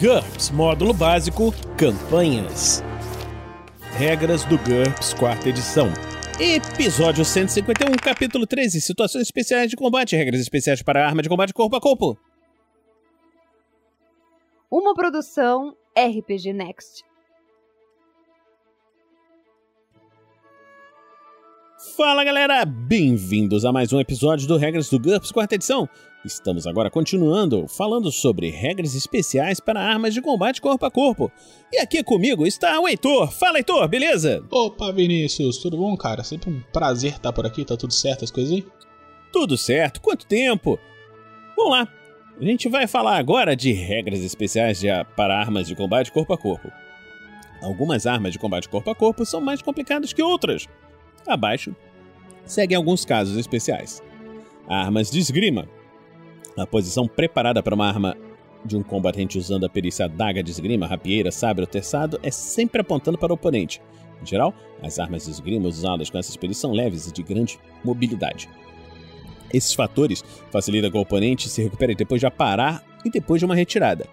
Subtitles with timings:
[0.00, 2.84] GURPS Módulo Básico Campanhas.
[3.96, 5.88] Regras do GURPS Quarta Edição.
[6.38, 10.14] Episódio 151, capítulo 13 Situações especiais de combate.
[10.14, 12.16] Regras especiais para arma de combate corpo a corpo.
[14.70, 17.02] Uma produção RPG Next.
[21.98, 25.88] Fala galera, bem-vindos a mais um episódio do Regras do GURPS Quarta Edição.
[26.24, 31.28] Estamos agora continuando falando sobre regras especiais para armas de combate corpo a corpo.
[31.72, 33.32] E aqui comigo está o Heitor.
[33.32, 34.44] Fala Heitor, beleza?
[34.48, 36.22] Opa Vinícius, tudo bom cara?
[36.22, 38.64] Sempre um prazer estar por aqui, tá tudo certo as coisas aí?
[39.32, 40.78] Tudo certo, quanto tempo?
[41.56, 41.88] Vamos lá,
[42.40, 44.86] a gente vai falar agora de regras especiais de,
[45.16, 46.70] para armas de combate corpo a corpo.
[47.60, 50.68] Algumas armas de combate corpo a corpo são mais complicadas que outras.
[51.26, 51.74] Abaixo
[52.48, 54.02] seguem alguns casos especiais.
[54.66, 55.68] Armas de esgrima.
[56.56, 58.16] A posição preparada para uma arma
[58.64, 62.80] de um combatente usando a perícia adaga de esgrima, rapieira, sabre ou terçado é sempre
[62.80, 63.80] apontando para o oponente.
[64.20, 67.58] Em geral, as armas de esgrima usadas com essas perícias são leves e de grande
[67.84, 68.48] mobilidade.
[69.52, 73.54] Esses fatores facilitam que o oponente se recupere depois de aparar e depois de uma
[73.54, 74.06] retirada.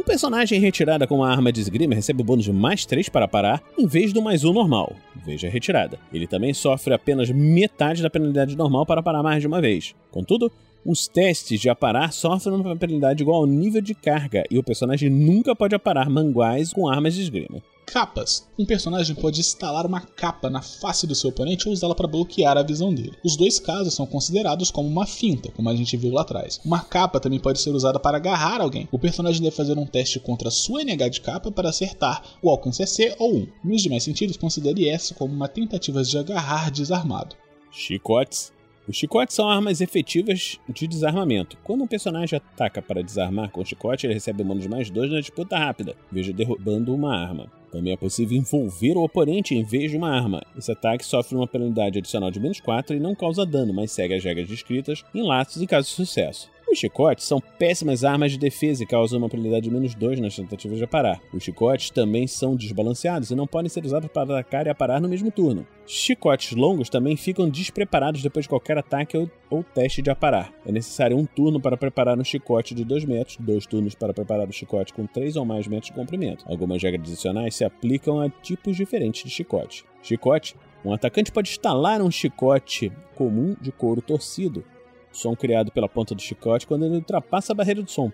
[0.00, 3.10] Um personagem em retirada com uma arma de esgrima recebe o bônus de mais 3
[3.10, 4.96] para parar, em vez do mais 1 normal.
[5.26, 5.98] Veja a retirada.
[6.10, 9.94] Ele também sofre apenas metade da penalidade normal para parar mais de uma vez.
[10.10, 10.50] Contudo,
[10.86, 15.10] os testes de aparar sofrem uma penalidade igual ao nível de carga, e o personagem
[15.10, 17.62] nunca pode aparar manguais com armas de esgrima.
[17.90, 18.46] Capas.
[18.56, 22.56] Um personagem pode instalar uma capa na face do seu oponente ou usá-la para bloquear
[22.56, 23.18] a visão dele.
[23.24, 26.60] Os dois casos são considerados como uma finta, como a gente viu lá atrás.
[26.64, 28.88] Uma capa também pode ser usada para agarrar alguém.
[28.92, 32.80] O personagem deve fazer um teste contra sua NH de capa para acertar o alcance
[32.80, 33.48] é C ou 1.
[33.64, 37.34] Nos demais sentidos, considere essa como uma tentativa de agarrar desarmado.
[37.72, 38.52] Chicotes.
[38.86, 41.58] Os chicotes são armas efetivas de desarmamento.
[41.64, 45.20] Quando um personagem ataca para desarmar com o chicote, ele recebe bônus mais 2 na
[45.20, 47.59] disputa rápida, veja derrubando uma arma.
[47.70, 50.42] Também é possível envolver o oponente em vez de uma arma.
[50.56, 54.14] Esse ataque sofre uma penalidade adicional de menos 4 e não causa dano, mas segue
[54.14, 56.50] as regras descritas em laços em caso de sucesso.
[56.70, 60.36] Os chicotes são péssimas armas de defesa e causam uma penalidade de menos 2 nas
[60.36, 61.20] tentativas de aparar.
[61.34, 65.08] Os chicotes também são desbalanceados e não podem ser usados para atacar e aparar no
[65.08, 65.66] mesmo turno.
[65.84, 70.52] Chicotes longos também ficam despreparados depois de qualquer ataque ou, ou teste de aparar.
[70.64, 74.48] É necessário um turno para preparar um chicote de 2 metros, dois turnos para preparar
[74.48, 76.44] o chicote com 3 ou mais metros de comprimento.
[76.48, 79.84] Algumas regras adicionais se aplicam a tipos diferentes de chicote.
[80.02, 80.54] Chicote
[80.84, 84.64] um atacante pode instalar um chicote comum de couro torcido
[85.12, 88.10] som criado pela ponta do chicote quando ele ultrapassa a barreira do som.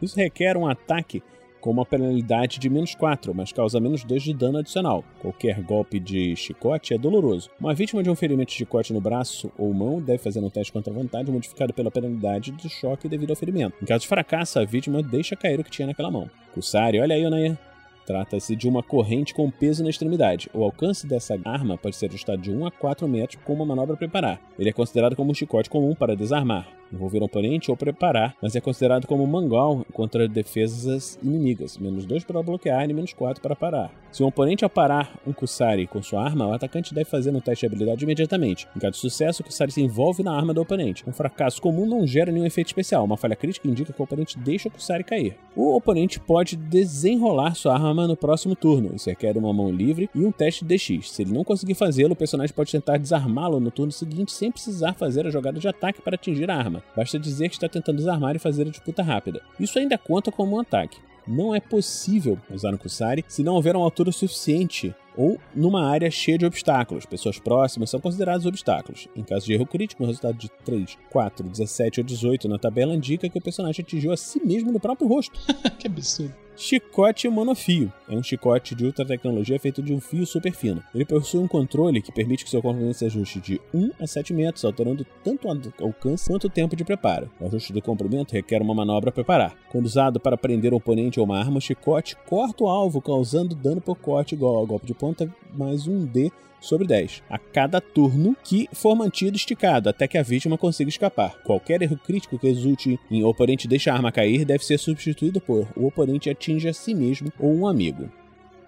[0.00, 1.22] Isso requer um ataque
[1.62, 5.04] com uma penalidade de menos 4, mas causa menos 2 de dano adicional.
[5.20, 7.48] Qualquer golpe de chicote é doloroso.
[7.58, 10.72] Uma vítima de um ferimento de chicote no braço ou mão deve fazer um teste
[10.72, 13.76] contra a vontade modificado pela penalidade do choque devido ao ferimento.
[13.80, 16.28] Em caso de fracasso, a vítima deixa cair o que tinha naquela mão.
[16.52, 17.71] Kussari, olha aí, Onaia.
[18.04, 20.50] Trata-se de uma corrente com peso na extremidade.
[20.52, 23.94] O alcance dessa arma pode ser ajustado de 1 a 4 metros com uma manobra
[23.94, 24.40] a preparar.
[24.58, 28.54] Ele é considerado como um chicote comum para desarmar, envolver um oponente ou preparar, mas
[28.54, 33.40] é considerado como um mangal contra defesas inimigas, menos 2 para bloquear e menos 4
[33.40, 33.90] para parar.
[34.12, 37.60] Se um oponente aparar um Kusari com sua arma, o atacante deve fazer um teste
[37.60, 38.68] de habilidade imediatamente.
[38.76, 41.02] Em caso de sucesso, o Kusari se envolve na arma do oponente.
[41.08, 43.04] Um fracasso comum não gera nenhum efeito especial.
[43.04, 45.38] Uma falha crítica indica que o oponente deixa o Kusari cair.
[45.56, 48.94] O oponente pode desenrolar sua arma no próximo turno.
[48.94, 51.10] Isso requer uma mão livre e um teste DX.
[51.10, 54.92] Se ele não conseguir fazê-lo, o personagem pode tentar desarmá-lo no turno seguinte sem precisar
[54.92, 56.81] fazer a jogada de ataque para atingir a arma.
[56.96, 59.42] Basta dizer que está tentando desarmar e fazer a disputa rápida.
[59.58, 60.98] Isso ainda conta como um ataque.
[61.26, 66.10] Não é possível usar um Kusari se não houver uma altura suficiente ou numa área
[66.10, 67.06] cheia de obstáculos.
[67.06, 69.08] Pessoas próximas são consideradas obstáculos.
[69.14, 72.94] Em caso de erro crítico, um resultado de 3, 4, 17 ou 18 na tabela
[72.94, 75.38] indica que o personagem atingiu a si mesmo no próprio rosto.
[75.78, 76.41] que absurdo.
[76.54, 77.90] Chicote monofio.
[78.08, 80.82] É um chicote de ultra tecnologia feito de um fio super fino.
[80.94, 84.34] Ele possui um controle que permite que seu comprimento se ajuste de 1 a 7
[84.34, 87.30] metros, alterando tanto o alcance quanto o tempo de preparo.
[87.40, 89.56] O ajuste do comprimento requer uma manobra a preparar.
[89.70, 93.54] Quando usado para prender um oponente ou uma arma, o chicote corta o alvo, causando
[93.54, 96.30] dano por corte igual ao golpe de ponta mais um D
[96.62, 101.36] sobre 10 a cada turno que for mantido esticado até que a vítima consiga escapar.
[101.42, 105.40] Qualquer erro crítico que resulte em o oponente deixar a arma cair deve ser substituído
[105.40, 108.10] por o oponente atinge a si mesmo ou um amigo.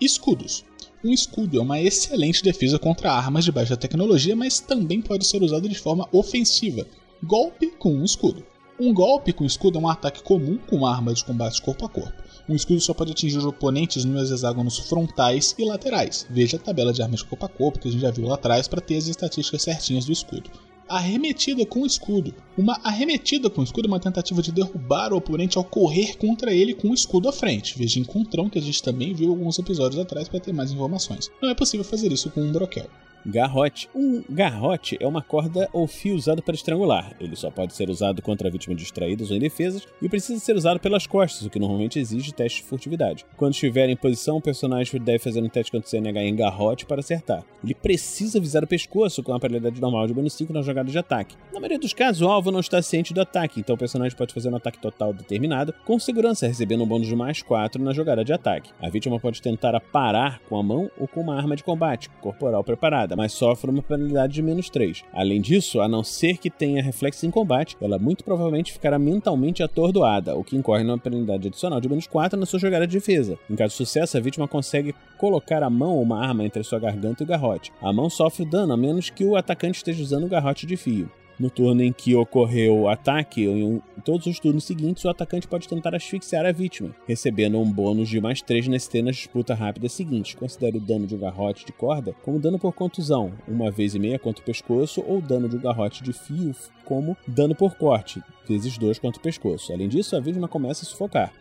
[0.00, 0.64] Escudos.
[1.04, 5.42] Um escudo é uma excelente defesa contra armas de baixa tecnologia, mas também pode ser
[5.42, 6.86] usado de forma ofensiva.
[7.22, 8.44] Golpe com um escudo.
[8.80, 11.88] Um golpe com escudo é um ataque comum com uma arma de combate corpo a
[11.88, 12.22] corpo.
[12.48, 16.26] Um escudo só pode atingir os oponentes nos hexágonos frontais e laterais.
[16.30, 18.34] Veja a tabela de armas de corpo a corpo que a gente já viu lá
[18.34, 20.50] atrás para ter as estatísticas certinhas do escudo.
[20.88, 22.34] Arremetida com escudo.
[22.56, 26.74] Uma arremetida com escudo é uma tentativa de derrubar o oponente ao correr contra ele
[26.74, 27.76] com o escudo à frente.
[27.76, 31.30] Veja encontrão que a gente também viu alguns episódios atrás para ter mais informações.
[31.42, 32.88] Não é possível fazer isso com um broquel.
[33.26, 33.88] Garrote.
[33.94, 37.14] Um garrote é uma corda ou fio usado para estrangular.
[37.18, 41.06] Ele só pode ser usado contra vítimas distraídas ou indefesas e precisa ser usado pelas
[41.06, 43.24] costas, o que normalmente exige teste de furtividade.
[43.36, 46.84] Quando estiver em posição, o personagem deve fazer um teste contra o CNH em garrote
[46.84, 47.42] para acertar.
[47.62, 50.98] Ele precisa visar o pescoço com a probabilidade normal de menos 5 na jogada de
[50.98, 51.34] ataque.
[51.52, 54.34] Na maioria dos casos, o alvo não está ciente do ataque, então o personagem pode
[54.34, 58.22] fazer um ataque total determinado com segurança, recebendo um bônus de mais 4 na jogada
[58.22, 58.70] de ataque.
[58.80, 62.62] A vítima pode tentar aparar com a mão ou com uma arma de combate corporal
[62.62, 65.02] preparada mas sofre uma penalidade de menos 3.
[65.12, 69.62] Além disso, a não ser que tenha reflexo em combate, ela muito provavelmente ficará mentalmente
[69.62, 73.38] atordoada, o que incorre numa penalidade adicional de menos 4 na sua jogada de defesa.
[73.48, 76.78] Em caso de sucesso, a vítima consegue colocar a mão ou uma arma entre sua
[76.78, 77.72] garganta e o garrote.
[77.80, 81.10] A mão sofre dano a menos que o atacante esteja usando o garrote de fio.
[81.38, 85.66] No turno em que ocorreu o ataque, em todos os turnos seguintes, o atacante pode
[85.66, 89.88] tentar asfixiar a vítima, recebendo um bônus de mais 3 na ST nas disputa rápida
[89.88, 90.36] seguinte.
[90.36, 93.98] Considere o dano de um garrote de corda como dano por contusão, uma vez e
[93.98, 96.54] meia contra o pescoço, ou dano de um garrote de fio
[96.84, 99.72] como dano por corte, vezes 2 contra o pescoço.
[99.72, 101.32] Além disso, a vítima começa a sufocar.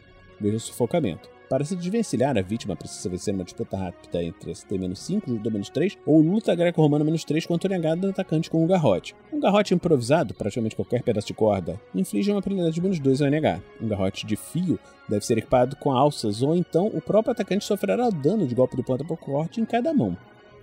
[0.41, 1.29] Veja o sufocamento.
[1.53, 5.99] Para se desvencilhar, a vítima precisa vencer uma disputa rápida entre ST-5, judô menos 3
[6.03, 9.15] ou luta greco-romana menos 3 contra o negado do atacante com um garrote.
[9.31, 13.27] Um garrote improvisado, praticamente qualquer pedaço de corda, inflige uma penalidade de menos 2 ao
[13.27, 13.61] NH.
[13.79, 18.09] Um garrote de fio deve ser equipado com alças ou então o próprio atacante sofrerá
[18.09, 20.17] dano de golpe do ponta por corte em cada mão.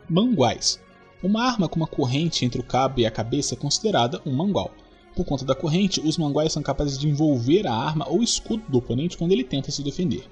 [0.08, 0.81] Manguais.
[1.22, 4.72] Uma arma com uma corrente entre o cabo e a cabeça é considerada um mangual.
[5.14, 8.78] Por conta da corrente, os manguais são capazes de envolver a arma ou escudo do
[8.78, 10.26] oponente quando ele tenta se defender.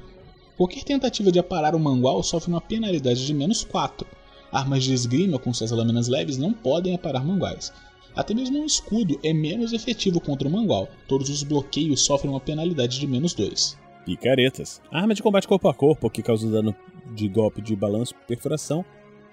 [0.59, 4.05] Qualquer tentativa de aparar o mangual sofre uma penalidade de menos 4.
[4.51, 7.73] Armas de esgrima com suas lâminas leves não podem aparar manguais.
[8.17, 10.89] Até mesmo um escudo é menos efetivo contra o mangual.
[11.07, 13.79] Todos os bloqueios sofrem uma penalidade de menos 2.
[14.05, 14.83] Picaretas.
[14.91, 16.75] Arma de combate corpo a corpo que causa dano
[17.15, 18.85] de golpe de balanço, perfuração,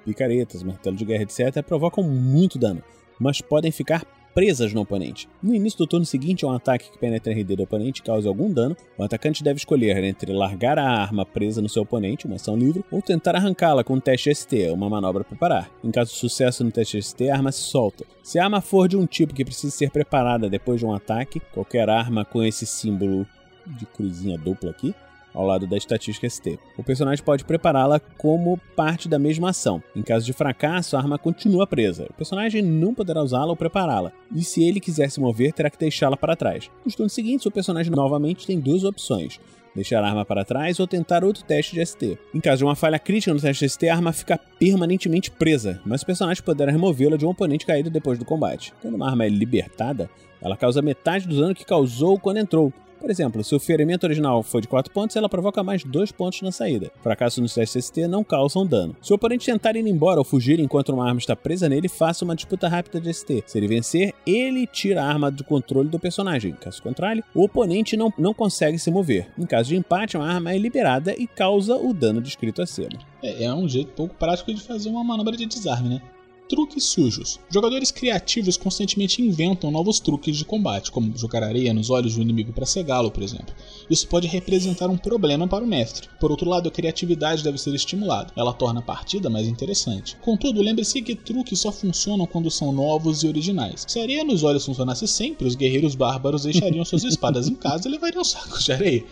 [0.06, 2.83] picaretas, martelo de guerra, etc., provocam muito dano,
[3.19, 4.06] mas podem ficar
[4.36, 5.30] presas no oponente.
[5.42, 8.52] No início do turno seguinte, um ataque que penetra em RD do oponente cause algum
[8.52, 12.58] dano, o atacante deve escolher entre largar a arma presa no seu oponente, uma ação
[12.58, 15.72] livre, ou tentar arrancá-la com um teste ST, uma manobra para parar.
[15.82, 18.04] Em caso de sucesso no teste ST, a arma se solta.
[18.22, 21.40] Se a arma for de um tipo que precisa ser preparada depois de um ataque,
[21.54, 23.26] qualquer arma com esse símbolo
[23.66, 24.94] de cruzinha dupla aqui,
[25.36, 26.58] ao lado da estatística ST.
[26.78, 29.84] O personagem pode prepará-la como parte da mesma ação.
[29.96, 32.08] Em caso de fracasso, a arma continua presa.
[32.10, 35.78] O personagem não poderá usá-la ou prepará-la, e se ele quiser se mover, terá que
[35.78, 36.72] deixá-la para trás.
[36.84, 39.40] Nos turnos seguintes, o personagem novamente tem duas opções
[39.76, 42.18] deixar a arma para trás ou tentar outro teste de ST.
[42.34, 45.82] Em caso de uma falha crítica no teste de ST, a arma fica permanentemente presa,
[45.86, 48.74] mas o personagem poderá removê-la de um oponente caído depois do combate.
[48.82, 50.10] Quando uma arma é libertada,
[50.42, 54.42] ela causa metade do dano que causou quando entrou, por exemplo, se o ferimento original
[54.44, 56.92] for de 4 pontos, ela provoca mais 2 pontos na saída.
[57.01, 58.95] Fracasso no ST não causam dano.
[59.01, 62.25] Se o oponente tentar ir embora ou fugir enquanto uma arma está presa nele, faça
[62.25, 63.44] uma disputa rápida de ST.
[63.45, 66.53] Se ele vencer, ele tira a arma do controle do personagem.
[66.53, 69.27] Caso contrário, o oponente não, não consegue se mover.
[69.38, 72.89] Em caso de empate, uma arma é liberada e causa o dano descrito acima.
[73.21, 76.01] É, é um jeito pouco prático de fazer uma manobra de desarme, né?
[76.47, 77.39] Truques sujos.
[77.50, 82.53] Jogadores criativos constantemente inventam novos truques de combate, como jogar areia nos olhos do inimigo
[82.53, 83.53] para cegá-lo, por exemplo.
[83.89, 86.08] Isso pode representar um problema para o mestre.
[86.20, 88.31] Por outro lado, a criatividade deve ser estimulada.
[88.36, 90.17] Ela torna a partida mais interessante.
[90.17, 93.84] Contudo, lembre-se que truques só funcionam quando são novos e originais.
[93.88, 97.88] Se a areia nos olhos funcionasse sempre, os guerreiros bárbaros deixariam suas espadas em casa
[97.88, 99.03] e levariam sacos de areia.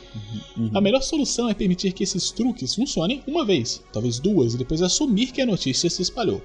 [0.72, 4.84] A melhor solução é permitir que esses truques funcionem uma vez, talvez duas, e depois
[4.84, 6.40] assumir que a notícia se espalhou.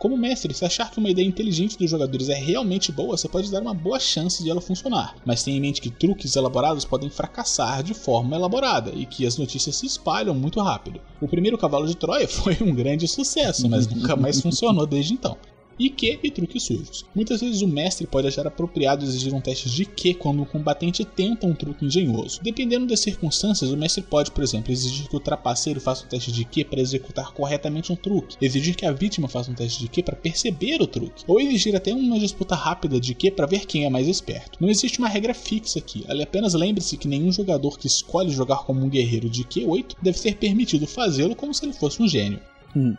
[0.00, 3.50] Como mestre, se achar que uma ideia inteligente dos jogadores é realmente boa, você pode
[3.50, 7.10] dar uma boa chance de ela funcionar, mas tenha em mente que truques elaborados podem
[7.10, 11.02] fracassar de forma elaborada e que as notícias se espalham muito rápido.
[11.20, 15.36] O primeiro cavalo de Troia foi um grande sucesso, mas nunca mais funcionou desde então.
[15.80, 17.06] IQ e truques sujos.
[17.14, 21.06] Muitas vezes o mestre pode achar apropriado exigir um teste de Q quando o combatente
[21.06, 22.38] tenta um truque engenhoso.
[22.42, 26.30] Dependendo das circunstâncias, o mestre pode, por exemplo, exigir que o trapaceiro faça um teste
[26.30, 29.88] de Q para executar corretamente um truque, exigir que a vítima faça um teste de
[29.88, 33.64] Q para perceber o truque, ou exigir até uma disputa rápida de Q para ver
[33.64, 34.58] quem é mais esperto.
[34.60, 38.84] Não existe uma regra fixa aqui, apenas lembre-se que nenhum jogador que escolhe jogar como
[38.84, 42.40] um guerreiro de Q8 deve ser permitido fazê-lo como se ele fosse um gênio.
[42.76, 42.94] Hum.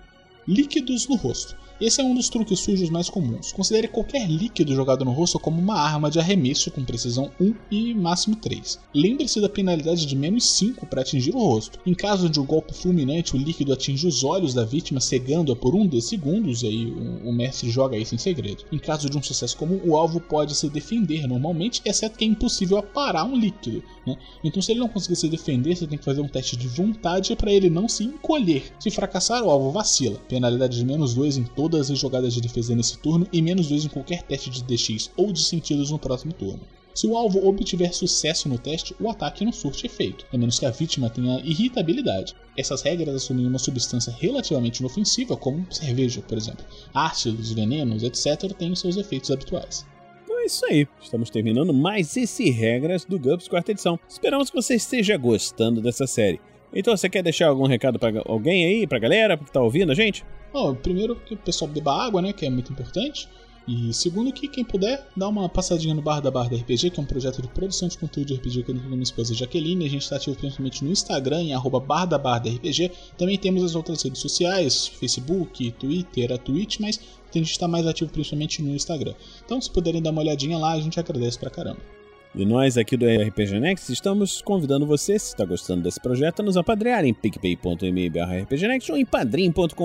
[0.48, 1.56] Líquidos no rosto.
[1.82, 3.52] Esse é um dos truques sujos mais comuns.
[3.52, 7.94] Considere qualquer líquido jogado no rosto como uma arma de arremesso com precisão 1 e
[7.96, 8.80] máximo 3.
[8.94, 11.80] Lembre-se da penalidade de menos 5 para atingir o rosto.
[11.84, 15.74] Em caso de um golpe fulminante, o líquido atinge os olhos da vítima, cegando-a por
[15.74, 18.64] um de segundos, e aí o, o mestre joga isso em segredo.
[18.72, 22.28] Em caso de um sucesso comum, o alvo pode se defender normalmente, exceto que é
[22.28, 23.84] impossível aparar um líquido.
[24.06, 24.16] Né?
[24.44, 27.36] Então, se ele não conseguir se defender, você tem que fazer um teste de vontade
[27.36, 28.72] para ele não se encolher.
[28.80, 30.20] Se fracassar, o alvo vacila.
[30.30, 33.70] Penalidade de menos 2 em todo todas as jogadas de defesa nesse turno e menos
[33.70, 36.60] 2 em qualquer teste de DX ou de sentidos no próximo turno.
[36.94, 40.66] Se o alvo obtiver sucesso no teste, o ataque não surte efeito, a menos que
[40.66, 42.36] a vítima tenha irritabilidade.
[42.58, 46.66] Essas regras assumem uma substância relativamente inofensiva, como cerveja, por exemplo.
[46.94, 49.88] Ácidos, venenos, etc., têm seus efeitos habituais.
[50.26, 50.86] Então é isso aí.
[51.02, 53.98] Estamos terminando mais esse Regras do GURPS quarta edição.
[54.10, 56.42] Esperamos que você esteja gostando dessa série.
[56.74, 59.96] Então, você quer deixar algum recado para alguém aí, pra galera que tá ouvindo a
[59.96, 60.26] gente?
[60.54, 62.34] Bom, primeiro que o pessoal beba água, né?
[62.34, 63.28] Que é muito importante.
[63.68, 67.00] E segundo que quem puder, dá uma passadinha no Bar da Bar da RPG, que
[67.00, 69.86] é um projeto de produção de conteúdo de RPG que eu com minha esposa Jaqueline.
[69.86, 72.92] A gente está ativo principalmente no Instagram, em arroba Bar da da RPG.
[73.18, 77.00] Também temos as outras redes sociais, Facebook, Twitter, a Twitch, mas
[77.34, 79.14] a gente está mais ativo principalmente no Instagram.
[79.46, 82.01] Então, se puderem dar uma olhadinha lá, a gente agradece pra caramba.
[82.34, 86.44] E nós aqui do RPG Next estamos convidando você, se está gostando desse projeto, a
[86.44, 88.08] nos apadrear em picpay.me
[88.44, 89.76] rpgnext ou em padrim.com.br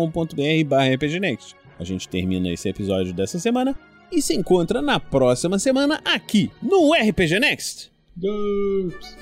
[0.94, 1.56] rpgnext.
[1.78, 3.76] A gente termina esse episódio dessa semana
[4.12, 7.90] e se encontra na próxima semana aqui no RPG Next.
[8.16, 9.16] GURPS.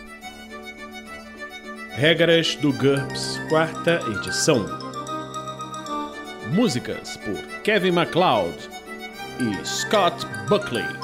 [1.97, 4.67] Regras do GURPS, quarta edição.
[6.53, 8.57] Músicas por Kevin MacLeod
[9.41, 11.04] e Scott Buckley.